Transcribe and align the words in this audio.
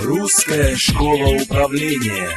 Русская 0.00 0.74
школа 0.76 1.36
управления. 1.42 2.28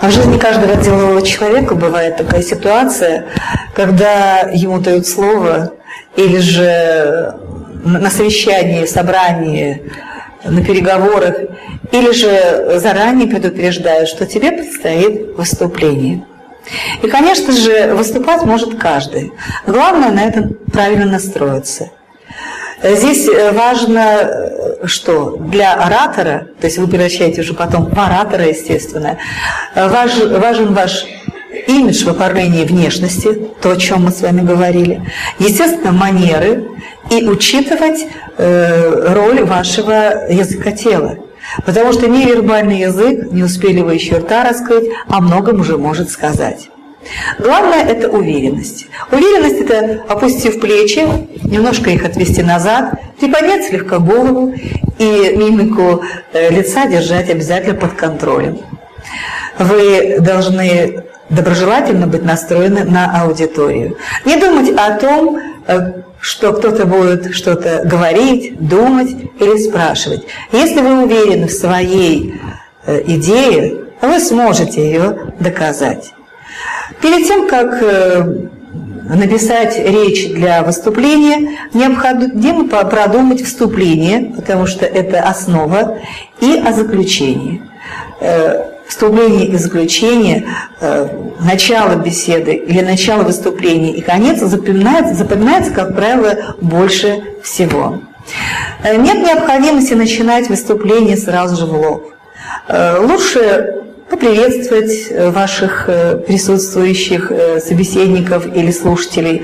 А 0.00 0.08
в 0.08 0.10
жизни 0.10 0.38
каждого 0.38 0.76
делового 0.76 1.22
человека 1.22 1.74
бывает 1.74 2.16
такая 2.16 2.42
ситуация, 2.42 3.26
когда 3.74 4.40
ему 4.52 4.78
дают 4.78 5.06
слово 5.06 5.72
или 6.16 6.38
же 6.38 7.34
на 7.84 8.10
совещании, 8.10 8.84
собрании, 8.86 9.90
на 10.44 10.64
переговорах, 10.64 11.36
или 11.90 12.12
же 12.12 12.78
заранее 12.78 13.28
предупреждают, 13.28 14.08
что 14.08 14.26
тебе 14.26 14.52
предстоит 14.52 15.36
выступление. 15.36 16.24
И, 17.02 17.08
конечно 17.08 17.52
же, 17.52 17.94
выступать 17.94 18.44
может 18.44 18.78
каждый. 18.78 19.32
Главное 19.66 20.10
на 20.10 20.24
это 20.24 20.48
правильно 20.72 21.06
настроиться. 21.06 21.90
Здесь 22.82 23.28
важно, 23.52 24.50
что 24.84 25.36
для 25.36 25.74
оратора, 25.74 26.48
то 26.60 26.66
есть 26.66 26.78
вы 26.78 26.88
превращаете 26.88 27.42
уже 27.42 27.54
потом 27.54 27.86
в 27.86 27.98
оратора, 27.98 28.48
естественно, 28.48 29.18
важ, 29.76 30.16
важен 30.18 30.74
ваш 30.74 31.06
имидж 31.66 32.04
в 32.04 32.08
оформлении 32.08 32.64
внешности, 32.64 33.48
то, 33.60 33.70
о 33.70 33.76
чем 33.76 34.04
мы 34.04 34.10
с 34.10 34.20
вами 34.20 34.40
говорили, 34.40 35.02
естественно, 35.38 35.92
манеры 35.92 36.68
и 37.10 37.24
учитывать 37.24 38.06
э, 38.38 39.12
роль 39.14 39.44
вашего 39.44 40.26
языка 40.28 40.72
тела. 40.72 41.18
Потому 41.64 41.92
что 41.92 42.08
невербальный 42.08 42.80
язык, 42.80 43.30
не 43.32 43.42
успели 43.42 43.80
вы 43.80 43.94
еще 43.94 44.16
рта 44.16 44.44
раскрыть, 44.44 44.90
о 45.08 45.20
многом 45.20 45.60
уже 45.60 45.76
может 45.76 46.10
сказать. 46.10 46.68
Главное– 47.38 47.82
это 47.88 48.08
уверенность. 48.08 48.86
Уверенность– 49.10 49.60
это 49.60 50.02
опустив 50.08 50.60
плечи, 50.60 51.04
немножко 51.42 51.90
их 51.90 52.04
отвести 52.04 52.42
назад, 52.42 52.94
приподнять 53.18 53.64
слегка 53.64 53.98
голову 53.98 54.54
и 54.98 55.34
мимику 55.36 56.02
э, 56.32 56.50
лица 56.50 56.86
держать 56.86 57.28
обязательно 57.28 57.74
под 57.74 57.94
контролем. 57.94 58.58
Вы 59.58 60.18
должны 60.20 61.02
доброжелательно 61.28 62.06
быть 62.06 62.24
настроены 62.24 62.84
на 62.84 63.22
аудиторию. 63.22 63.96
Не 64.24 64.36
думать 64.36 64.70
о 64.76 64.96
том, 64.96 65.38
э, 65.66 65.92
что 66.22 66.52
кто-то 66.52 66.86
будет 66.86 67.34
что-то 67.34 67.82
говорить, 67.84 68.56
думать 68.56 69.10
или 69.40 69.58
спрашивать. 69.58 70.24
Если 70.52 70.80
вы 70.80 71.02
уверены 71.02 71.48
в 71.48 71.52
своей 71.52 72.40
э, 72.86 73.02
идее, 73.06 73.86
вы 74.00 74.20
сможете 74.20 74.84
ее 74.84 75.34
доказать. 75.40 76.14
Перед 77.00 77.26
тем, 77.26 77.48
как 77.48 77.82
э, 77.82 78.46
написать 79.08 79.76
речь 79.76 80.32
для 80.32 80.62
выступления, 80.62 81.58
необходимо 81.74 82.68
продумать 82.68 83.42
вступление, 83.42 84.32
потому 84.36 84.66
что 84.66 84.86
это 84.86 85.20
основа, 85.28 85.98
и 86.40 86.56
о 86.64 86.72
заключении 86.72 87.62
вступление 88.92 89.46
и 89.46 89.56
заключение, 89.56 90.44
э, 90.80 91.08
начало 91.40 91.94
беседы 91.96 92.52
или 92.52 92.82
начало 92.82 93.22
выступления 93.22 93.92
и 93.92 94.02
конец 94.02 94.40
запоминается, 94.40 95.14
запоминается, 95.14 95.72
как 95.72 95.96
правило, 95.96 96.56
больше 96.60 97.22
всего. 97.42 98.00
Э, 98.84 98.96
нет 98.96 99.26
необходимости 99.26 99.94
начинать 99.94 100.50
выступление 100.50 101.16
сразу 101.16 101.56
же 101.56 101.64
в 101.64 101.72
лоб. 101.72 102.12
Э, 102.68 102.98
лучше 103.00 103.76
поприветствовать 104.10 105.32
ваших 105.34 105.88
присутствующих 106.26 107.32
собеседников 107.66 108.44
или 108.54 108.70
слушателей, 108.70 109.42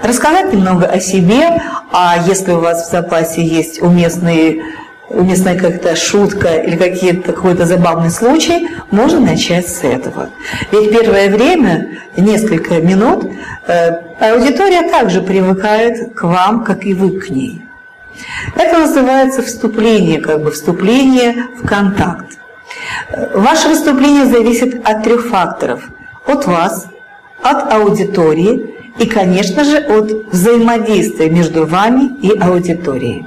рассказать 0.00 0.52
немного 0.52 0.86
о 0.86 1.00
себе, 1.00 1.60
а 1.90 2.22
если 2.24 2.52
у 2.52 2.60
вас 2.60 2.86
в 2.86 2.90
запасе 2.92 3.42
есть 3.42 3.82
уместные 3.82 4.62
уместная 5.08 5.58
как-то 5.58 5.94
шутка 5.96 6.56
или 6.56 6.76
какие-то, 6.76 7.32
какой-то 7.32 7.66
забавный 7.66 8.10
случай, 8.10 8.68
можно 8.90 9.20
начать 9.20 9.68
с 9.68 9.84
этого. 9.84 10.30
Ведь 10.70 10.90
первое 10.90 11.28
время, 11.28 11.98
несколько 12.16 12.80
минут, 12.80 13.30
э, 13.66 13.90
аудитория 14.20 14.88
также 14.90 15.20
привыкает 15.20 16.14
к 16.14 16.22
вам, 16.24 16.64
как 16.64 16.84
и 16.84 16.94
вы 16.94 17.20
к 17.20 17.30
ней. 17.30 17.62
Это 18.56 18.78
называется 18.78 19.42
вступление, 19.42 20.20
как 20.20 20.42
бы 20.42 20.50
вступление 20.50 21.46
в 21.60 21.66
контакт. 21.66 22.38
Ваше 23.34 23.68
выступление 23.68 24.26
зависит 24.26 24.86
от 24.86 25.02
трех 25.02 25.28
факторов. 25.28 25.88
От 26.26 26.46
вас, 26.46 26.86
от 27.42 27.72
аудитории 27.72 28.74
и, 28.98 29.06
конечно 29.06 29.64
же, 29.64 29.78
от 29.78 30.32
взаимодействия 30.32 31.28
между 31.28 31.66
вами 31.66 32.10
и 32.22 32.38
аудиторией. 32.38 33.26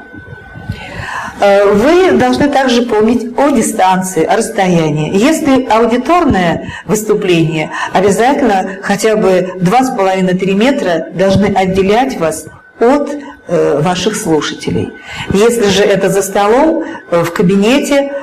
Э, 1.40 1.73
вы 1.73 2.12
должны 2.18 2.50
также 2.50 2.84
помнить 2.84 3.38
о 3.38 3.50
дистанции, 3.50 4.23
о 4.23 4.38
расстоянии. 4.38 5.16
Если 5.18 5.66
аудиторное 5.66 6.72
выступление, 6.85 7.72
обязательно 7.94 8.78
хотя 8.81 9.16
бы 9.16 9.53
2,5-3 9.59 10.53
метра 10.53 11.07
должны 11.13 11.47
отделять 11.47 12.18
вас 12.19 12.46
от 12.79 13.12
э, 13.47 13.79
ваших 13.81 14.16
слушателей. 14.16 14.94
Если 15.34 15.68
же 15.69 15.84
это 15.84 16.09
за 16.09 16.22
столом, 16.22 16.84
э, 17.12 17.23
в 17.23 17.31
кабинете, 17.31 18.13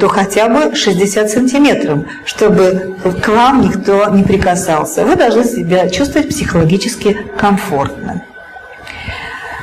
то 0.00 0.08
хотя 0.08 0.48
бы 0.48 0.74
60 0.74 1.30
сантиметров, 1.30 2.00
чтобы 2.24 2.96
к 3.22 3.28
вам 3.28 3.60
никто 3.60 4.08
не 4.08 4.24
прикасался. 4.24 5.04
Вы 5.04 5.14
должны 5.14 5.44
себя 5.44 5.88
чувствовать 5.88 6.30
психологически 6.30 7.16
комфортно. 7.36 8.24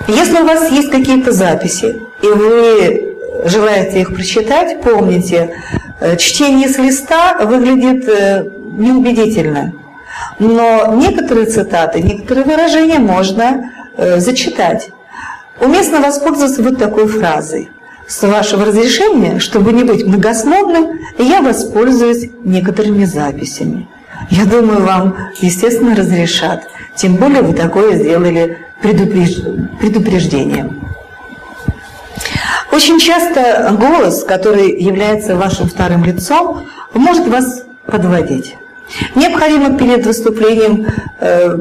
Если 0.08 0.40
у 0.40 0.46
вас 0.46 0.72
есть 0.72 0.90
какие-то 0.90 1.34
записи, 1.34 2.05
и 2.22 2.28
вы 2.28 3.16
желаете 3.46 4.02
их 4.02 4.14
прочитать, 4.14 4.82
помните, 4.82 5.56
э, 6.00 6.18
чтение 6.18 6.70
с 6.70 6.78
листа 6.78 7.38
выглядит 7.44 8.08
э, 8.08 8.50
неубедительно. 8.78 9.74
Но 10.40 10.94
некоторые 10.96 11.46
цитаты, 11.46 12.02
некоторые 12.02 12.46
выражения 12.46 13.00
можно 13.00 13.72
э, 13.98 14.20
зачитать. 14.20 14.90
Уместно 15.60 16.02
воспользоваться 16.02 16.62
вот 16.62 16.78
такой 16.78 17.08
фразой. 17.08 17.70
С 18.08 18.22
вашего 18.22 18.66
разрешения, 18.66 19.40
чтобы 19.40 19.74
не 19.74 19.84
быть 19.84 20.06
многословным, 20.06 21.00
я 21.18 21.42
воспользуюсь 21.42 22.30
некоторыми 22.44 23.06
записями. 23.06 23.88
Я 24.30 24.46
думаю, 24.46 24.84
вам, 24.84 25.18
естественно, 25.40 25.96
разрешат. 25.96 26.68
Тем 26.96 27.16
более 27.16 27.42
вы 27.42 27.54
такое 27.54 27.96
сделали 27.96 28.60
предупреждением. 28.82 30.82
Очень 32.72 33.00
часто 33.00 33.76
голос, 33.80 34.24
который 34.24 34.72
является 34.82 35.36
вашим 35.36 35.68
вторым 35.68 36.04
лицом, 36.04 36.64
может 36.94 37.28
вас 37.28 37.64
подводить. 37.86 38.58
Необходимо 39.16 39.78
перед 39.78 40.06
выступлением 40.06 40.88
э, 41.20 41.58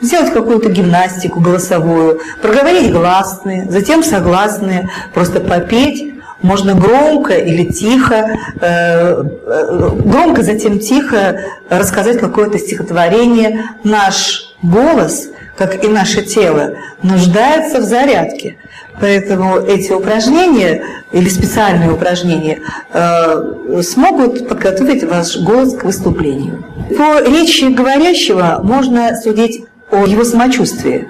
сделать 0.00 0.32
какую-то 0.32 0.68
гимнастику 0.68 1.40
голосовую, 1.40 2.20
проговорить 2.40 2.92
гласные, 2.92 3.70
затем 3.70 4.02
согласные, 4.02 4.90
просто 5.14 5.40
попеть. 5.40 6.14
Можно 6.42 6.74
громко 6.74 7.34
или 7.34 7.70
тихо, 7.70 8.30
э, 8.60 8.62
э, 8.62 9.90
громко, 10.04 10.42
затем 10.42 10.78
тихо 10.78 11.38
рассказать 11.68 12.18
какое-то 12.18 12.58
стихотворение. 12.58 13.64
Наш 13.84 14.54
голос– 14.62 15.28
как 15.60 15.84
и 15.84 15.88
наше 15.88 16.22
тело, 16.22 16.72
нуждается 17.02 17.80
в 17.80 17.84
зарядке. 17.84 18.56
Поэтому 18.98 19.58
эти 19.58 19.92
упражнения 19.92 20.82
или 21.12 21.28
специальные 21.28 21.92
упражнения 21.92 22.60
э, 22.94 23.82
смогут 23.82 24.48
подготовить 24.48 25.04
ваш 25.04 25.36
голос 25.36 25.74
к 25.74 25.84
выступлению. 25.84 26.64
По 26.96 27.22
речи 27.28 27.64
говорящего 27.64 28.60
можно 28.62 29.14
судить 29.14 29.66
о 29.90 30.06
его 30.06 30.24
самочувствии. 30.24 31.08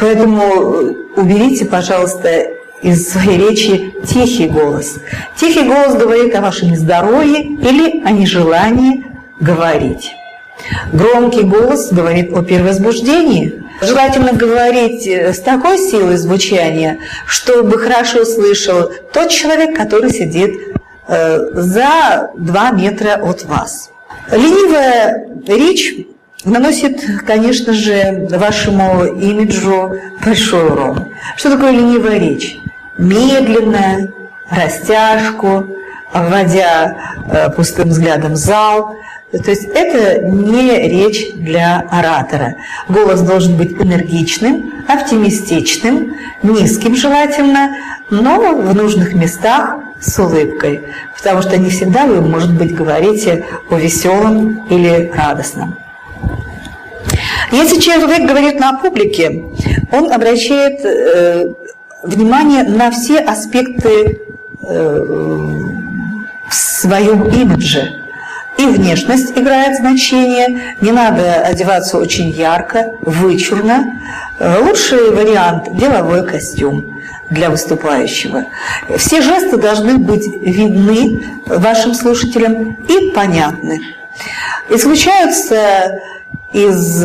Поэтому 0.00 0.94
уберите, 1.16 1.66
пожалуйста, 1.66 2.30
из 2.80 3.06
своей 3.06 3.36
речи 3.36 3.92
тихий 4.08 4.48
голос. 4.48 4.96
Тихий 5.36 5.68
голос 5.68 5.94
говорит 5.94 6.34
о 6.34 6.40
вашем 6.40 6.74
здоровье 6.74 7.42
или 7.42 8.02
о 8.02 8.12
нежелании 8.12 9.04
говорить. 9.40 10.14
Громкий 10.90 11.42
голос 11.42 11.92
говорит 11.92 12.32
о 12.32 12.42
перевозбуждении. 12.42 13.62
Желательно 13.80 14.32
говорить 14.32 15.06
э, 15.06 15.32
с 15.32 15.40
такой 15.40 15.78
силой 15.78 16.16
звучания, 16.16 16.98
чтобы 17.26 17.78
хорошо 17.78 18.24
слышал 18.24 18.90
тот 19.12 19.30
человек, 19.30 19.76
который 19.76 20.10
сидит 20.10 20.76
э, 21.08 21.38
за 21.54 22.30
два 22.36 22.70
метра 22.72 23.14
от 23.14 23.44
вас. 23.44 23.90
Ленивая 24.30 25.26
речь 25.46 25.94
наносит, 26.44 27.00
конечно 27.26 27.72
же, 27.72 28.28
вашему 28.30 29.04
имиджу 29.04 29.94
большой 30.24 30.66
урон. 30.66 31.08
Что 31.36 31.50
такое 31.50 31.72
ленивая 31.72 32.18
речь? 32.18 32.58
Медленная, 32.98 34.12
растяжку, 34.50 35.66
вводя 36.12 36.96
э, 37.30 37.50
пустым 37.50 37.88
взглядом 37.88 38.36
зал, 38.36 38.96
То 39.32 39.50
есть 39.50 39.64
это 39.74 40.22
не 40.22 40.88
речь 40.88 41.32
для 41.34 41.86
оратора. 41.88 42.56
Голос 42.88 43.20
должен 43.20 43.56
быть 43.56 43.72
энергичным, 43.80 44.72
оптимистичным, 44.88 46.16
низким 46.42 46.96
желательно, 46.96 47.76
но 48.10 48.56
в 48.56 48.74
нужных 48.74 49.14
местах 49.14 49.76
с 50.00 50.18
улыбкой, 50.18 50.80
потому 51.16 51.42
что 51.42 51.56
не 51.58 51.70
всегда 51.70 52.06
вы, 52.06 52.20
может 52.20 52.52
быть, 52.52 52.74
говорите 52.74 53.44
о 53.70 53.76
веселом 53.76 54.66
или 54.68 55.12
радостном. 55.14 55.76
Если 57.52 57.80
человек 57.80 58.28
говорит 58.28 58.58
на 58.58 58.72
публике, 58.78 59.44
он 59.92 60.12
обращает 60.12 60.84
э, 60.84 61.52
внимание 62.02 62.64
на 62.64 62.90
все 62.90 63.18
аспекты 63.18 64.20
э, 64.62 65.04
в 66.48 66.54
своем. 66.54 67.30
И 68.60 68.66
внешность 68.66 69.32
играет 69.38 69.78
значение, 69.78 70.76
не 70.82 70.92
надо 70.92 71.36
одеваться 71.36 71.96
очень 71.96 72.28
ярко, 72.28 72.92
вычурно. 73.00 73.98
Э, 74.38 74.60
лучший 74.60 75.12
вариант– 75.12 75.68
деловой 75.78 76.26
костюм 76.26 77.00
для 77.30 77.48
выступающего. 77.48 78.44
Все 78.98 79.22
жесты 79.22 79.56
должны 79.56 79.96
быть 79.96 80.26
видны 80.26 81.22
вашим 81.46 81.94
слушателям 81.94 82.76
и 82.86 83.10
понятны. 83.12 83.80
Исключаются 84.68 85.98
из 86.52 87.02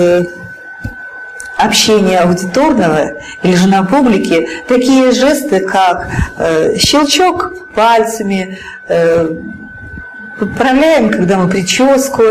общения 1.55 2.19
аудиторного 2.19 3.13
или 3.43 3.55
же 3.55 3.69
на 3.69 3.83
публике 3.83 4.45
такие 4.67 5.11
жесты, 5.11 5.61
как 5.61 6.09
э, 6.37 6.75
щелчок 6.77 7.53
пальцами, 7.73 8.59
э, 8.89 9.29
подправляем, 10.39 11.09
когда 11.09 11.37
мы 11.37 11.49
прическу, 11.49 12.23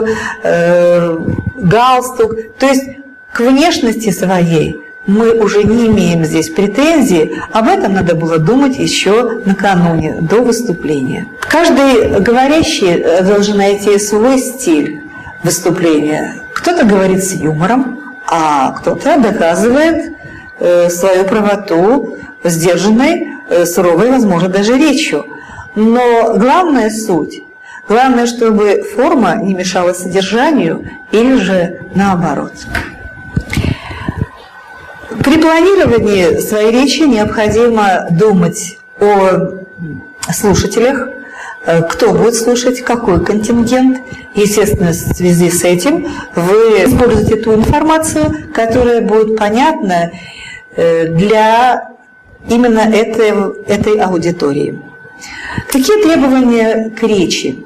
э, 0.42 1.18
галстук. 1.56 2.34
То 2.58 2.66
есть 2.66 2.84
к 3.32 3.40
внешности 3.40 4.10
своей 4.10 4.84
мы 5.06 5.32
уже 5.32 5.64
не 5.64 5.88
имеем 5.88 6.24
здесь 6.24 6.48
претензий, 6.48 7.34
об 7.52 7.68
этом 7.68 7.92
надо 7.92 8.14
было 8.14 8.38
думать 8.38 8.78
еще 8.78 9.40
накануне, 9.44 10.16
до 10.20 10.36
выступления. 10.36 11.26
Каждый 11.40 12.20
говорящий 12.20 12.88
э, 12.88 13.22
должен 13.22 13.58
найти 13.58 13.98
свой 13.98 14.38
стиль 14.38 15.02
выступления. 15.42 16.36
Кто-то 16.54 16.86
говорит 16.86 17.22
с 17.22 17.34
юмором, 17.34 18.00
а 18.26 18.72
кто-то 18.72 19.18
доказывает 19.20 20.14
э, 20.58 20.88
свою 20.88 21.24
правоту 21.24 22.16
сдержанной, 22.42 23.28
э, 23.50 23.66
суровой, 23.66 24.10
возможно, 24.10 24.48
даже 24.48 24.76
речью. 24.76 25.26
Но 25.74 26.34
главная 26.38 26.88
суть, 26.88 27.43
главное, 27.88 28.26
чтобы 28.26 28.82
форма 28.94 29.36
не 29.36 29.54
мешала 29.54 29.92
содержанию 29.92 30.88
или 31.12 31.36
же 31.36 31.80
наоборот. 31.94 32.52
При 35.22 35.40
планировании 35.40 36.38
своей 36.40 36.70
речи 36.70 37.02
необходимо 37.02 38.06
думать 38.10 38.78
о 39.00 39.64
слушателях, 40.32 41.08
э, 41.66 41.82
кто 41.82 42.12
будет 42.12 42.34
слушать, 42.34 42.80
какой 42.82 43.24
контингент. 43.24 43.98
Естественно, 44.34 44.90
в 44.90 44.94
связи 44.94 45.50
с 45.50 45.64
этим 45.64 46.08
вы 46.34 46.84
используете 46.84 47.36
ту 47.36 47.54
информацию, 47.54 48.52
которая 48.52 49.00
будет 49.00 49.36
понятна 49.36 50.10
э, 50.76 51.06
для 51.08 51.90
именно 52.48 52.80
этой, 52.80 53.30
этой 53.66 53.98
аудитории. 54.00 54.78
Какие 55.68 56.02
требования 56.02 56.90
к 56.90 57.02
речи? 57.02 57.64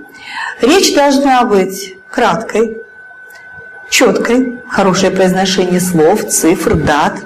Речь 0.60 0.92
должна 0.94 1.44
быть 1.44 1.96
краткой, 2.10 2.78
четкой, 3.88 4.58
хорошее 4.68 5.12
произношение 5.12 5.80
слов, 5.80 6.26
цифр, 6.28 6.74
дат. 6.74 7.22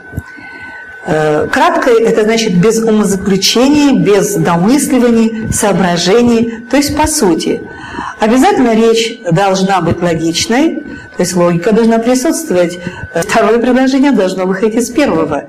Э, 1.06 1.48
краткой– 1.50 2.02
это 2.04 2.24
значит 2.24 2.60
без 2.60 2.78
умозаключений, 2.78 3.98
без 3.98 4.34
домысливаний, 4.34 5.50
соображений, 5.50 6.64
то 6.70 6.76
есть 6.76 6.94
по 6.96 7.06
сути. 7.06 7.62
Обязательно 8.20 8.74
речь 8.74 9.20
должна 9.30 9.80
быть 9.80 10.02
логичной, 10.02 10.82
то 11.16 11.22
есть 11.22 11.34
логика 11.34 11.72
должна 11.72 11.98
присутствовать. 11.98 12.78
Второе 13.14 13.58
предложение 13.58 14.12
должно 14.12 14.44
выходить 14.44 14.74
из 14.74 14.90
первого. 14.90 15.44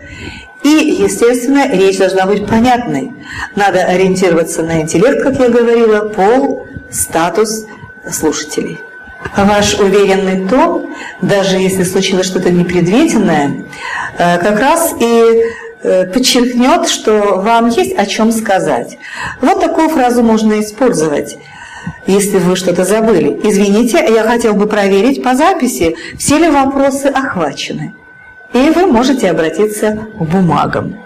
И, 0.63 0.69
естественно, 1.03 1.67
речь 1.69 1.97
должна 1.97 2.25
быть 2.25 2.47
понятной. 2.47 3.11
Надо 3.55 3.83
ориентироваться 3.83 4.63
на 4.63 4.81
интеллект, 4.81 5.21
как 5.21 5.37
я 5.39 5.49
говорила, 5.49 6.07
пол, 6.07 6.65
статус 6.93 7.65
слушателей. 8.09 8.79
Ваш 9.35 9.79
уверенный 9.79 10.47
тон, 10.47 10.87
даже 11.21 11.57
если 11.57 11.83
случилось 11.83 12.25
что-то 12.25 12.51
непредвиденное, 12.51 13.65
э, 14.17 14.37
как 14.37 14.59
раз 14.59 14.93
и 14.99 15.43
э, 15.81 16.05
подчеркнет, 16.07 16.87
что 16.87 17.41
вам 17.41 17.69
есть 17.69 17.97
о 17.97 18.05
чем 18.05 18.31
сказать. 18.31 18.97
Вот 19.41 19.61
такую 19.61 19.89
фразу 19.89 20.23
можно 20.23 20.59
использовать 20.59 21.37
если 22.07 22.37
вы 22.37 22.55
что-то 22.55 22.85
забыли. 22.85 23.39
Извините, 23.43 23.97
я 23.97 24.23
хотел 24.23 24.53
бы 24.53 24.67
проверить 24.67 25.23
по 25.23 25.35
записи, 25.35 25.95
все 26.17 26.37
ли 26.37 26.49
вопросы 26.49 27.07
охвачены. 27.07 27.93
И 28.53 28.69
вы 28.69 28.85
можете 28.85 29.29
обратиться 29.29 30.07
к 30.17 30.21
бумагам. 30.21 30.97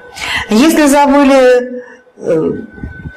Если 0.50 0.86
забыли 0.88 1.83
э, 2.18 2.51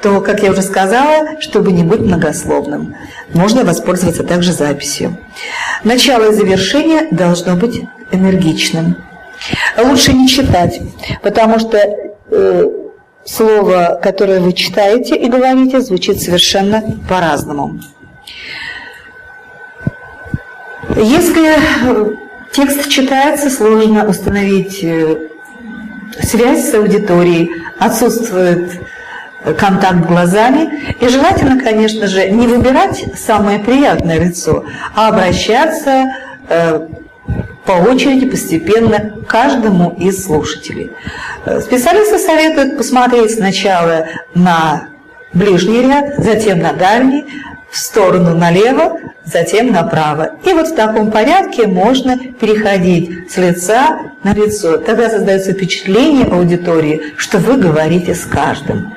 то, 0.03 0.21
как 0.21 0.43
я 0.43 0.51
уже 0.51 0.63
сказала, 0.63 1.41
чтобы 1.41 1.73
не 1.73 1.83
быть 1.83 2.01
многословным, 2.01 2.97
можно 3.35 3.65
воспользоваться 3.65 4.25
также 4.25 4.53
записью. 4.53 5.17
Начало 5.85 6.31
и 6.31 6.35
завершение 6.35 7.09
должно 7.11 7.57
быть 7.57 7.83
энергичным. 8.11 8.97
Лучше 9.79 10.13
не 10.13 10.29
читать, 10.29 10.81
потому 11.23 11.59
что 11.59 11.79
э, 11.79 12.71
слово, 13.25 13.99
которое 14.03 14.41
вы 14.41 14.53
читаете 14.53 15.17
и 15.17 15.29
говорите, 15.29 15.81
звучит 15.81 16.21
совершенно 16.21 16.83
по-разному. 17.09 17.81
Если 20.97 21.57
текст 22.53 22.89
читается, 22.89 23.49
сложно 23.49 24.09
установить 24.09 24.83
э, 24.83 25.29
связь 26.23 26.71
с 26.71 26.75
аудиторией, 26.75 27.51
отсутствует 27.79 28.81
контакт 29.59 30.07
глазами. 30.07 30.95
И 31.01 31.09
желательно, 31.09 31.61
конечно 31.61 32.07
же, 32.07 32.31
не 32.31 32.47
выбирать 32.47 33.05
самое 33.17 33.59
приятное 33.59 34.19
лицо, 34.19 34.65
а 34.95 35.09
обращаться 35.09 36.13
э, 36.49 36.89
по 37.65 37.73
очереди 37.73 38.27
постепенно 38.27 39.15
каждому 39.27 39.95
из 39.99 40.25
слушателей. 40.25 40.91
Э, 41.45 41.61
специалисты 41.61 42.19
советуют 42.19 42.77
посмотреть 42.77 43.35
сначала 43.35 44.07
на 44.35 44.89
ближний 45.33 45.83
ряд, 45.83 46.17
затем 46.19 46.59
на 46.59 46.73
дальний, 46.73 47.25
в 47.71 47.79
сторону 47.79 48.37
налево, 48.37 48.99
затем 49.25 49.73
направо. 49.73 50.33
И 50.45 50.53
вот 50.53 50.69
в 50.69 50.75
таком 50.75 51.11
порядке 51.13 51.67
можно 51.67 52.19
переходить 52.19 53.31
с 53.31 53.37
лица 53.37 54.01
на 54.25 54.35
лицо. 54.35 54.79
Тогда 54.79 55.09
создается 55.09 55.53
впечатление 55.53 56.27
аудитории, 56.27 57.15
что 57.17 57.39
вы 57.39 57.57
говорите 57.57 58.15
с 58.15 58.25
каждым. 58.25 58.93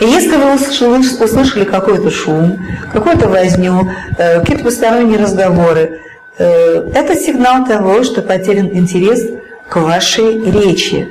И 0.00 0.04
если 0.04 0.36
вы 0.36 0.54
услышали 0.54 1.64
какой-то 1.64 2.10
шум, 2.10 2.58
какую-то 2.92 3.28
возню, 3.28 3.88
э, 4.18 4.40
какие-то 4.40 4.64
посторонние 4.64 5.18
разговоры, 5.18 6.00
э, 6.38 6.90
это 6.94 7.14
сигнал 7.14 7.66
того, 7.66 8.02
что 8.02 8.22
потерян 8.22 8.68
интерес 8.72 9.26
к 9.68 9.76
вашей 9.76 10.50
речи. 10.50 11.08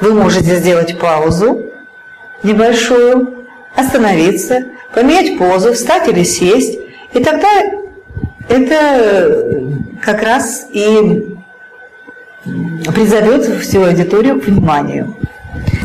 Вы 0.00 0.14
можете 0.14 0.56
сделать 0.56 0.98
паузу 0.98 1.62
небольшую, 2.42 3.46
остановиться, 3.74 4.64
поменять 4.94 5.38
позу, 5.38 5.72
встать 5.72 6.08
или 6.08 6.22
сесть, 6.22 6.78
и 7.12 7.22
тогда 7.22 7.48
это 8.48 9.62
как 10.02 10.22
раз 10.22 10.66
и 10.72 11.24
призовет 12.94 13.46
всю 13.62 13.82
аудиторию 13.82 14.40
к 14.40 14.44
вниманию. 14.44 15.16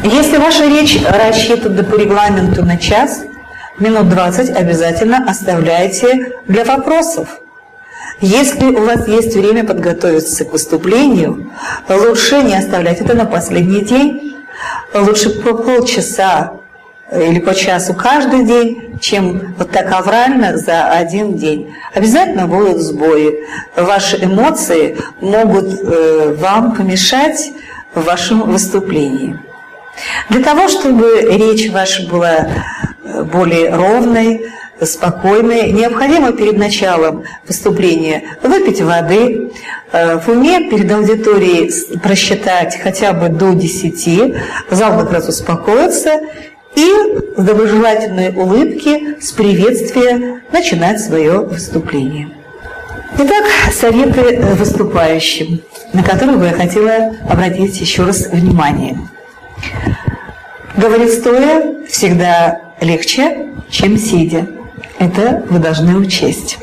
Если 0.04 0.38
ваша 0.38 0.66
речь 0.66 0.98
рассчитана 1.06 1.84
по 1.84 1.96
регламенту 1.96 2.64
на 2.64 2.78
час, 2.78 3.24
минут 3.80 4.08
20 4.10 4.56
обязательно 4.56 5.26
оставляйте 5.28 6.32
для 6.48 6.64
вопросов. 6.64 7.42
Если 8.22 8.66
у 8.66 8.86
вас 8.86 9.10
есть 9.10 9.36
время 9.36 9.66
подготовиться 9.66 10.46
к 10.46 10.54
выступлению, 10.54 11.52
лучше 11.90 12.42
не 12.44 12.56
оставлять 12.56 13.02
это 13.02 13.14
на 13.14 13.26
последний 13.26 13.82
день. 13.82 14.38
Лучше 14.94 15.42
по 15.42 15.54
полчаса 15.54 16.54
или 17.14 17.40
по 17.40 17.54
часу 17.54 17.94
каждый 17.94 18.46
день, 18.46 19.00
чем 19.02 19.54
вот 19.58 19.72
так 19.72 19.92
аврально 19.92 20.58
за 20.58 20.86
один 20.86 21.36
день. 21.36 21.74
Обязательно 21.94 22.48
будут 22.48 22.78
сбои. 22.78 23.46
Ваши 23.76 24.24
эмоции 24.24 24.98
могут 25.20 25.74
э, 25.82 26.36
вам 26.38 26.74
помешать 26.74 27.52
в 27.94 28.04
вашем 28.04 28.50
выступлении. 28.50 29.49
Для 30.30 30.44
того, 30.44 30.68
чтобы 30.68 31.22
речь 31.32 31.70
ваша 31.70 32.08
была 32.08 32.48
э, 33.04 33.24
более 33.24 33.76
ровной, 33.76 34.50
спокойные. 34.86 35.72
Необходимо 35.72 36.32
перед 36.32 36.58
началом 36.58 37.24
выступления 37.48 38.24
выпить 38.42 38.82
воды, 38.82 39.52
э, 39.92 40.20
в 40.20 40.30
уме 40.30 40.70
перед 40.70 40.92
аудиторией 40.92 41.72
просчитать 42.00 42.80
хотя 42.82 43.14
бы 43.14 43.30
до 43.30 43.54
10, 43.54 44.36
зал 44.70 45.00
как 45.00 45.12
раз 45.12 45.28
успокоится, 45.28 46.22
и 46.76 46.88
с 47.36 47.44
доброжелательной 47.44 48.34
улыбки, 48.34 49.22
с 49.22 49.32
приветствия 49.32 50.42
начинать 50.52 51.00
свое 51.02 51.40
выступление. 51.40 52.30
Итак, 53.18 53.46
советы 53.74 54.40
выступающим, 54.56 55.62
на 55.94 56.04
которые 56.04 56.38
бы 56.38 56.46
я 56.46 56.54
хотела 56.54 57.16
обратить 57.28 57.82
еще 57.82 58.04
раз 58.04 58.28
внимание. 58.28 58.98
Говорить 60.76 61.14
стоя 61.14 61.86
всегда 61.88 62.62
легче, 62.80 63.50
чем 63.70 63.98
сидя. 63.98 64.48
Это 64.98 65.44
вы 65.50 65.60
должны 65.60 65.96
учесть. 65.98 66.58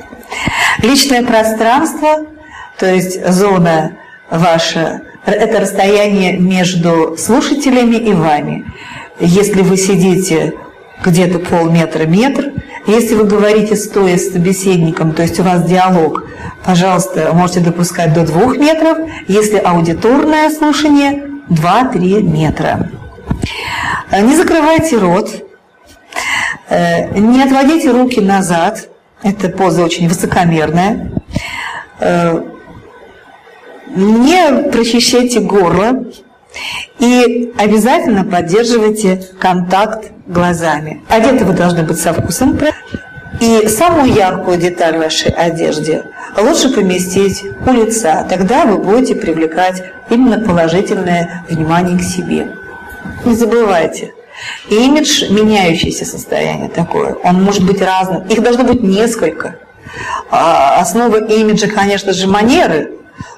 Личное 0.83 1.23
пространство, 1.23 2.27
то 2.79 2.87
есть 2.87 3.27
зона 3.31 3.93
ваша, 4.31 5.03
это 5.25 5.61
расстояние 5.61 6.39
между 6.39 7.17
слушателями 7.19 7.97
и 7.97 8.13
вами. 8.13 8.65
Если 9.19 9.63
вы 9.63 9.77
сидите 9.77 10.55
где-то 11.05 11.39
полметра-метр, 11.39 12.53
если 12.87 13.15
вы 13.15 13.25
говорите 13.25 13.75
стоя 13.77 14.17
с 14.17 14.33
собеседником, 14.33 15.13
то 15.13 15.23
есть 15.23 15.41
у 15.41 15.43
вас 15.43 15.65
диалог, 15.65 16.25
пожалуйста, 16.65 17.31
можете 17.33 17.61
допускать 17.61 18.13
до 18.13 18.25
двух 18.25 18.57
метров, 18.57 18.99
если 19.27 19.57
аудиторное 19.57 20.51
слушание 20.51 21.36
2-3 21.49 22.23
метра. 22.23 22.91
Э, 24.11 24.21
не 24.21 24.37
закрывайте 24.37 24.99
рот, 24.99 25.31
э, 26.69 27.19
не 27.19 27.43
отводите 27.43 27.91
руки 27.91 28.21
назад, 28.21 28.89
это 29.23 29.49
поза 29.49 29.85
очень 29.85 30.09
высокомерная, 30.09 31.13
э, 32.01 32.43
не 33.89 34.71
прочищайте 34.71 35.41
горло 35.41 36.05
и 36.99 37.53
обязательно 37.59 38.25
поддерживайте 38.25 39.23
контакт 39.39 40.13
глазами. 40.27 41.03
Одеты 41.09 41.45
вы 41.45 41.53
должны 41.53 41.83
быть 41.83 41.99
со 41.99 42.13
вкусом. 42.13 42.59
И 43.41 43.69
самую 43.69 44.15
яркую 44.15 44.57
деталь 44.57 44.97
вашей 44.97 45.31
одежде 45.31 46.05
лучше 46.37 46.71
поместить 46.71 47.45
у 47.67 47.71
лица. 47.71 48.27
Тогда 48.29 48.65
вы 48.65 48.79
будете 48.79 49.15
привлекать 49.15 49.83
именно 50.09 50.41
положительное 50.41 51.45
внимание 51.49 51.99
к 51.99 52.03
себе. 52.03 52.57
Не 53.25 53.35
забывайте, 53.35 54.15
имидж– 54.69 55.29
меняющееся 55.31 56.05
состояние 56.05 56.69
такое. 56.69 57.15
Он 57.25 57.43
может 57.43 57.65
быть 57.65 57.83
разным. 57.83 58.23
Их 58.29 58.43
должно 58.43 58.65
быть 58.65 58.83
несколько. 58.83 59.57
А, 60.31 60.81
основа 60.81 61.25
имиджа, 61.25 61.69
конечно 61.69 62.13
же, 62.13 62.27
манеры, 62.27 62.93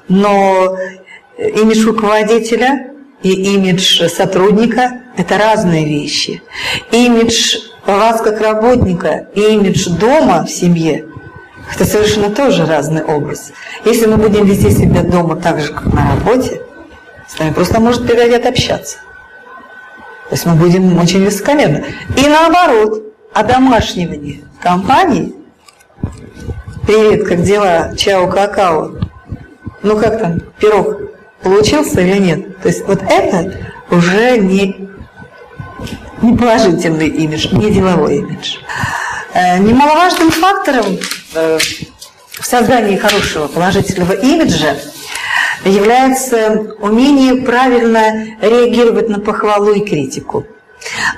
но 0.07 0.77
имидж 1.37 1.85
руководителя 1.85 2.91
и 3.21 3.31
имидж 3.55 4.07
сотрудника– 4.07 5.01
это 5.17 5.37
разные 5.37 5.85
вещи. 5.85 6.41
Имидж 6.91 7.57
вас 7.85 8.21
как 8.21 8.41
работника 8.41 9.27
и 9.35 9.41
имидж 9.41 9.89
дома 9.89 10.45
в 10.45 10.49
семье– 10.49 11.05
это 11.73 11.85
совершенно 11.85 12.29
тоже 12.29 12.65
разный 12.65 13.03
образ. 13.03 13.51
Если 13.85 14.05
мы 14.05 14.17
будем 14.17 14.45
вести 14.45 14.71
себя 14.71 15.03
дома 15.03 15.35
так 15.35 15.59
же, 15.59 15.71
как 15.71 15.85
на 15.85 16.15
работе, 16.15 16.61
с 17.27 17.37
нами 17.37 17.53
просто 17.53 17.79
может 17.79 18.07
перестать 18.07 18.45
общаться. 18.45 18.97
То 20.29 20.35
есть 20.35 20.45
мы 20.45 20.55
будем 20.55 20.97
очень 20.97 21.23
высокомерны. 21.23 21.85
И 22.17 22.27
наоборот, 22.27 23.03
одомашнивание 23.33 24.41
компании 24.61 25.33
Привет, 26.89 27.27
как 27.27 27.43
дела? 27.43 27.95
Чао, 27.95 28.27
какао. 28.27 28.95
Ну 29.83 29.95
как 29.95 30.19
там, 30.19 30.39
пирог 30.57 30.97
получился 31.43 32.01
или 32.01 32.17
нет? 32.17 32.59
То 32.61 32.69
есть 32.69 32.83
вот 32.87 33.03
это 33.07 33.53
уже 33.91 34.39
не, 34.39 34.88
не 36.21 36.37
положительный 36.37 37.07
имидж, 37.07 37.47
не 37.51 37.71
деловой 37.71 38.17
имидж. 38.17 38.57
Э, 39.33 39.57
немаловажным 39.59 40.31
фактором 40.31 40.97
э, 41.35 41.57
в 42.39 42.45
создании 42.45 42.97
хорошего 42.97 43.47
положительного 43.47 44.13
имиджа 44.13 44.75
является 45.65 46.75
умение 46.79 47.35
правильно 47.45 48.25
реагировать 48.41 49.09
на 49.09 49.19
похвалу 49.19 49.73
и 49.73 49.85
критику. 49.85 50.45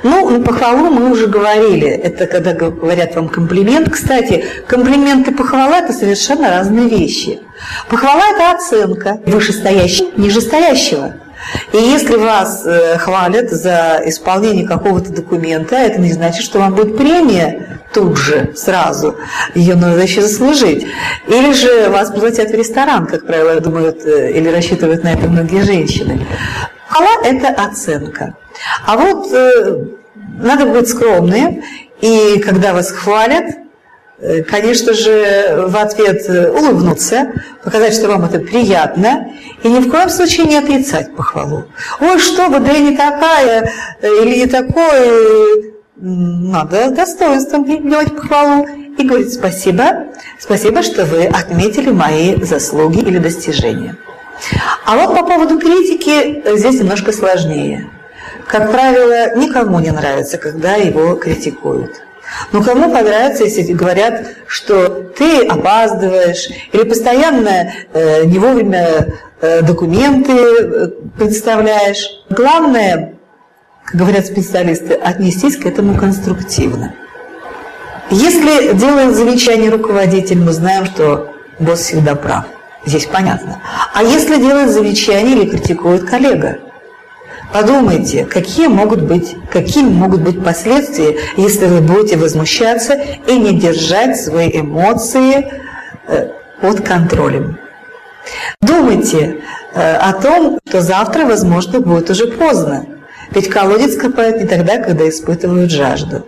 Ну, 0.04 0.30
на 0.30 0.44
похвалу 0.44 0.90
мы 0.90 1.12
уже 1.12 1.28
говорили. 1.28 1.88
Это 1.88 2.26
когда 2.26 2.54
говорят 2.54 3.16
вам 3.16 3.30
комплимент. 3.30 3.90
Кстати, 3.92 4.44
комплимент 4.68 5.28
и 5.28 5.34
похвала– 5.34 5.78
это 5.80 5.94
совершенно 5.94 6.50
разные 6.50 6.90
вещи. 6.90 7.40
Похвала– 7.88 8.24
это 8.34 8.52
оценка 8.52 9.22
вышестоящего, 9.26 10.10
нижестоящего. 10.18 11.21
И 11.74 11.78
если 11.78 12.16
вас 12.16 12.66
э, 12.66 12.98
хвалят 12.98 13.50
за 13.50 14.02
исполнение 14.06 14.68
какого-то 14.68 15.12
документа, 15.12 15.76
это 15.76 16.00
не 16.00 16.12
значит, 16.12 16.44
что 16.44 16.60
вам 16.60 16.76
будет 16.76 16.98
премия 16.98 17.80
тут 17.94 18.18
же, 18.18 18.52
сразу. 18.56 19.18
Ее 19.56 19.76
надо 19.76 20.02
еще 20.02 20.22
заслужить. 20.22 20.88
Или 21.28 21.54
же 21.54 21.90
вас 21.90 22.12
пригласят 22.12 22.52
в 22.52 22.56
ресторан, 22.56 23.08
как 23.08 23.26
правило, 23.26 23.60
думают 23.60 24.06
э, 24.06 24.32
или 24.32 24.50
рассчитывают 24.50 25.04
на 25.04 25.14
это 25.14 25.28
многие 25.28 25.64
женщины. 25.64 26.26
Хвала– 26.88 27.12
это 27.24 27.48
оценка. 27.50 28.36
А 28.86 28.98
вот 28.98 29.32
э, 29.32 29.86
надо 30.38 30.66
быть 30.66 30.90
скромным, 30.90 31.64
и 32.02 32.40
когда 32.40 32.74
вас 32.74 32.92
хвалят, 32.92 33.46
конечно 34.48 34.94
же, 34.94 35.66
в 35.68 35.76
ответ 35.76 36.30
э, 36.30 36.52
улыбнуться, 36.52 37.32
показать, 37.64 37.94
что 37.94 38.08
вам 38.08 38.26
это 38.26 38.40
приятно, 38.40 39.32
и 39.64 39.68
ни 39.68 39.80
в 39.80 39.90
коем 39.90 40.10
случае 40.10 40.46
не 40.46 40.58
отрицать 40.58 41.16
похвалу. 41.16 41.66
Ой, 42.00 42.20
что 42.20 42.48
вы, 42.48 42.60
да 42.60 42.72
я 42.72 42.80
не 42.80 42.96
такая, 42.96 43.72
э, 44.02 44.08
или 44.24 44.40
не 44.40 44.46
такой. 44.46 45.72
Надо 45.96 46.90
достоинством 46.92 47.66
делать 47.66 48.16
похвалу 48.16 48.68
и 48.98 49.04
говорить 49.04 49.34
спасибо, 49.34 50.08
спасибо, 50.40 50.82
что 50.82 51.06
вы 51.06 51.26
отметили 51.26 51.92
мои 51.92 52.36
заслуги 52.44 53.00
или 53.00 53.20
достижения. 53.20 53.96
А 54.86 54.98
вот 54.98 55.16
по 55.16 55.26
поводу 55.26 55.60
критики 55.60 56.44
здесь 56.58 56.80
немножко 56.80 57.12
сложнее. 57.12 57.90
Как 58.48 58.72
правило, 58.72 59.36
никому 59.36 59.80
не 59.80 59.92
нравится, 59.92 60.38
когда 60.38 60.76
его 60.76 61.16
критикуют. 61.16 62.02
Но 62.52 62.64
кому 62.64 62.92
понравится, 62.92 63.44
если 63.44 63.74
говорят, 63.74 64.26
что 64.48 64.90
ты 64.90 65.46
опаздываешь 65.46 66.50
или 66.72 66.84
постоянно 66.84 67.72
э, 67.94 68.26
не 68.26 68.40
вовремя 68.40 69.14
э, 69.42 69.62
документы 69.62 70.32
э, 70.32 70.88
представляешь. 71.18 72.24
Главное, 72.30 73.14
как 73.86 73.96
говорят 73.96 74.26
специалисты, 74.26 74.94
отнестись 74.94 75.58
к 75.58 75.66
этому 75.66 75.98
конструктивно. 75.98 76.94
Если 78.10 78.74
делает 78.74 79.16
замечание 79.16 79.70
руководитель, 79.70 80.40
мы 80.40 80.52
знаем, 80.52 80.86
что 80.86 81.34
босс 81.60 81.80
всегда 81.80 82.16
прав. 82.16 82.46
Здесь 82.86 83.06
понятно. 83.06 83.62
А 83.94 84.04
если 84.04 84.38
делает 84.38 84.72
замечание 84.72 85.38
или 85.38 85.50
критикует 85.50 86.10
коллега– 86.10 86.58
Подумайте, 87.54 88.26
какие 88.26 88.68
могут 88.68 89.02
быть, 89.02 89.36
какими 89.50 89.90
могут 89.90 90.22
быть 90.22 90.44
последствия, 90.44 91.18
если 91.36 91.66
вы 91.66 91.82
будете 91.82 92.16
возмущаться 92.16 92.94
и 93.28 93.38
не 93.38 93.60
держать 93.60 94.18
свои 94.20 94.50
эмоции 94.52 95.52
э, 96.08 96.30
под 96.62 96.82
контролем. 96.82 97.58
Думайте 98.62 99.42
э, 99.74 99.96
о 99.96 100.14
том, 100.14 100.60
что 100.68 100.82
завтра, 100.82 101.26
возможно, 101.26 101.82
будет 101.82 102.10
уже 102.10 102.28
поздно. 102.28 102.86
Ведь 103.32 103.50
колодец 103.50 103.98
копают 103.98 104.38
не 104.38 104.48
тогда, 104.48 104.78
когда 104.78 105.08
испытывают 105.10 105.72
жажду. 105.72 106.26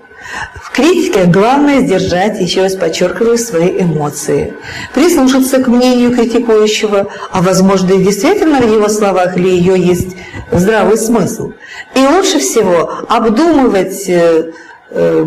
В 0.56 0.72
критике 0.72 1.26
главное 1.26 1.82
сдержать, 1.82 2.40
еще 2.40 2.64
раз 2.64 2.76
подчеркиваю, 2.76 3.38
свои 3.38 3.82
эмоции. 3.82 4.54
Прислушаться 4.94 5.62
к 5.62 5.68
мнению 5.68 6.16
критикующего, 6.16 7.08
а 7.32 7.42
возможно 7.42 7.94
и 7.94 8.04
действительно 8.04 8.60
в 8.60 8.72
его 8.72 8.88
словах 8.90 9.38
или 9.38 9.50
ее 9.50 9.80
есть 9.80 10.16
здравый 10.52 10.98
смысл. 10.98 11.52
И 11.96 12.00
лучше 12.00 12.40
всего 12.40 12.92
обдумывать, 13.08 14.10
э, 14.10 14.52
э, 14.90 15.26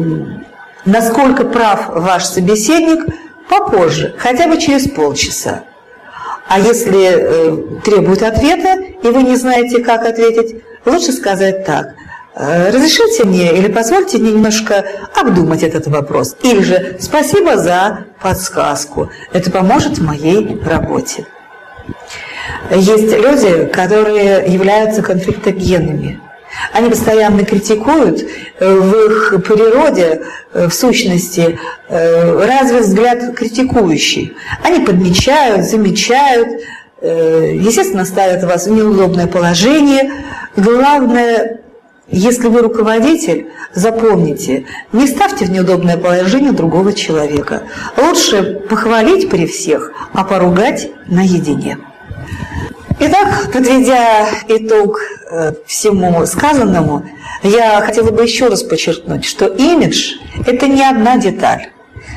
насколько 0.84 1.44
прав 1.44 1.88
ваш 1.88 2.24
собеседник, 2.24 3.06
попозже, 3.48 4.14
хотя 4.18 4.48
бы 4.48 4.58
через 4.58 4.88
полчаса. 4.88 5.64
А 6.48 6.58
если 6.58 7.06
э, 7.06 7.80
требует 7.84 8.22
ответа, 8.22 8.78
и 9.02 9.08
вы 9.08 9.22
не 9.22 9.36
знаете, 9.36 9.82
как 9.82 10.04
ответить, 10.04 10.62
лучше 10.84 11.12
сказать 11.12 11.64
так– 11.64 11.94
разрешите 12.36 13.24
мне 13.24 13.56
или 13.56 13.68
позвольте 13.72 14.18
мне 14.18 14.32
немножко 14.32 14.84
обдумать 15.14 15.62
этот 15.62 15.86
вопрос. 15.86 16.36
Или 16.42 16.62
же 16.62 16.96
спасибо 17.00 17.56
за 17.56 18.04
подсказку. 18.20 19.10
Это 19.32 19.50
поможет 19.50 19.98
в 19.98 20.04
моей 20.04 20.60
работе. 20.62 21.26
Есть 22.70 23.12
люди, 23.12 23.66
которые 23.72 24.44
являются 24.46 25.02
конфликтогенными. 25.02 26.20
они 26.72 26.88
постоянно 26.88 27.44
критикуют, 27.44 28.22
э, 28.60 28.74
в 28.74 28.94
их 29.06 29.44
природе, 29.44 30.22
э, 30.54 30.68
в 30.68 30.74
сущности, 30.74 31.58
разве 31.88 32.80
взгляд 32.80 33.36
критикующий. 33.36 34.34
Они 34.62 34.84
подмечают, 34.84 35.66
замечают, 35.66 36.48
естественно, 37.02 38.04
ставят 38.06 38.42
вас 38.42 38.66
в 38.66 38.70
неудобное 38.70 39.26
положение. 39.26 40.10
Главное 40.56 41.60
если 42.08 42.48
вы 42.48 42.62
руководитель, 42.62 43.48
запомните, 43.74 44.66
не 44.92 45.06
ставьте 45.06 45.44
в 45.44 45.50
неудобное 45.50 45.96
положение 45.96 46.52
другого 46.52 46.92
человека. 46.92 47.62
Лучше 47.96 48.60
похвалить 48.68 49.28
при 49.28 49.46
всех, 49.46 49.92
а 50.12 50.24
поругать 50.24 50.88
наедине. 51.06 51.78
Итак, 52.98 53.50
подведя 53.52 54.26
итог 54.48 55.00
э, 55.30 55.52
всему 55.66 56.24
сказанному, 56.24 57.04
я 57.42 57.80
хотела 57.82 58.10
бы 58.10 58.22
еще 58.22 58.48
раз 58.48 58.62
подчеркнуть, 58.62 59.24
что 59.24 59.46
имидж– 59.46 60.14
это 60.46 60.66
не 60.66 60.82
одна 60.82 61.18
деталь. 61.18 61.68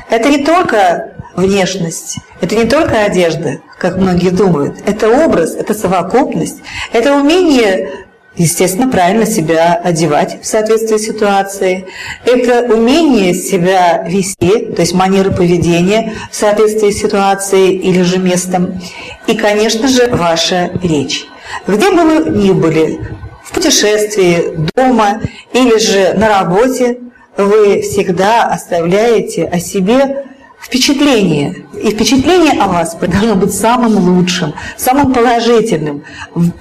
Это 0.08 0.28
не 0.30 0.44
только 0.44 1.12
внешность, 1.36 2.18
это 2.40 2.56
не 2.56 2.64
только 2.64 3.02
одежда, 3.02 3.60
как 3.78 3.98
многие 3.98 4.30
думают. 4.30 4.78
Это 4.86 5.08
образ, 5.08 5.54
это 5.54 5.74
совокупность, 5.74 6.62
это 6.92 7.14
умение 7.14 8.06
естественно, 8.36 8.88
правильно 8.90 9.26
себя 9.26 9.74
одевать 9.74 10.42
в 10.42 10.46
соответствии 10.46 10.96
с 10.96 11.06
ситуацией. 11.06 11.86
Это 12.24 12.72
умение 12.72 13.34
себя 13.34 14.04
вести, 14.06 14.66
то 14.74 14.82
есть 14.82 14.94
манера 14.94 15.30
поведения 15.30 16.14
в 16.30 16.36
соответствии 16.36 16.90
с 16.90 17.00
ситуацией 17.00 17.76
или 17.76 18.02
же 18.02 18.18
местом. 18.18 18.80
И, 19.26 19.34
конечно 19.34 19.88
же, 19.88 20.08
ваша 20.08 20.70
речь. 20.82 21.26
Где 21.66 21.90
бы 21.90 22.04
вы 22.04 22.30
ни 22.30 22.52
были, 22.52 23.00
в 23.44 23.52
путешествии, 23.52 24.68
дома 24.76 25.20
или 25.52 25.78
же 25.78 26.14
на 26.16 26.28
работе, 26.28 26.98
вы 27.36 27.80
всегда 27.80 28.44
оставляете 28.44 29.44
о 29.44 29.58
себе 29.58 30.24
впечатление. 30.60 31.64
И 31.82 31.90
впечатление 31.90 32.60
о 32.62 32.68
вас 32.68 32.94
должно 32.94 33.34
быть 33.34 33.52
самым 33.52 33.96
лучшим, 33.96 34.54
самым 34.76 35.12
положительным. 35.12 36.04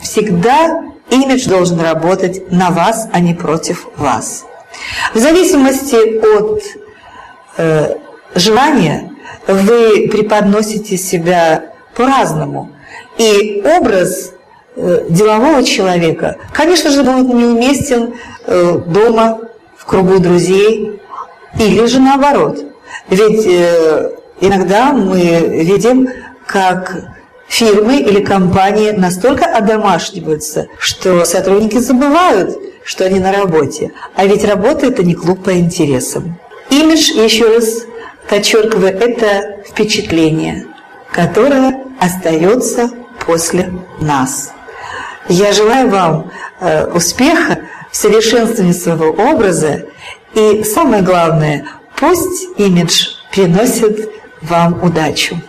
Всегда 0.02 0.84
Имидж 1.10 1.48
должен 1.48 1.80
работать 1.80 2.52
на 2.52 2.70
вас, 2.70 3.08
а 3.12 3.20
не 3.20 3.34
против 3.34 3.88
вас. 3.96 4.46
В 5.14 5.18
зависимости 5.20 5.96
от 6.36 6.64
э, 7.58 7.96
желания 8.36 9.12
вы 9.48 10.08
преподносите 10.10 10.98
себя 10.98 11.66
по-разному. 11.96 12.72
И 13.18 13.62
образ 13.66 14.34
э, 14.76 15.06
делового 15.10 15.64
человека, 15.64 16.38
конечно 16.54 16.92
же, 16.92 17.04
будет 17.04 17.34
неуместен 17.34 18.14
э, 18.46 18.80
дома, 18.86 19.40
в 19.76 19.86
кругу 19.86 20.20
друзей, 20.20 21.02
или 21.58 21.86
же 21.86 22.00
наоборот. 22.00 22.64
Ведь 23.10 23.46
э, 23.48 24.12
иногда 24.40 24.92
мы 24.92 25.64
видим, 25.64 26.08
как 26.46 26.96
фирмы 27.50 27.98
или 27.98 28.24
компании 28.24 28.92
настолько 28.92 29.46
одомашниваются, 29.46 30.68
что 30.78 31.26
сотрудники 31.26 31.78
забывают, 31.78 32.58
что 32.84 33.06
они 33.06 33.20
на 33.20 33.34
работе. 33.34 33.92
А 34.16 34.26
ведь 34.26 34.46
работа– 34.46 34.86
это 34.88 35.04
не 35.04 35.16
клуб 35.16 35.44
по 35.44 35.58
интересам. 35.58 36.40
Имидж, 36.70 37.12
еще 37.12 37.54
раз 37.56 37.84
подчеркиваю, 38.30 38.96
это 38.96 39.64
впечатление, 39.68 40.68
которое 41.12 41.84
остается 42.00 42.92
после 43.26 43.74
нас. 44.00 44.52
Я 45.28 45.52
желаю 45.52 45.90
вам 45.90 46.32
э, 46.60 46.88
успеха 46.92 47.60
в 47.92 47.98
совершенствовании 47.98 48.74
своего 48.74 49.10
образа 49.10 49.86
и 50.34 50.64
самое 50.64 51.02
главное, 51.02 51.68
пусть 52.00 52.48
имидж 52.58 53.08
приносит 53.32 54.10
вам 54.42 54.84
удачу. 54.84 55.40